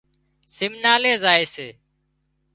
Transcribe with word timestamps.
سمنالي 0.55 1.13
زائي 1.23 1.45
سي 1.53 1.67